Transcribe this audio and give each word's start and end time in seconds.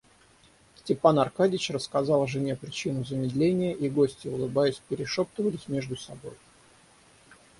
Степан 0.77 1.19
Аркадьич 1.19 1.69
рассказал 1.69 2.25
жене 2.25 2.55
причину 2.55 3.03
замедления, 3.05 3.71
и 3.75 3.87
гости 3.87 4.27
улыбаясь 4.27 4.81
перешептывались 4.89 5.67
между 5.67 5.95
собой. 5.95 6.33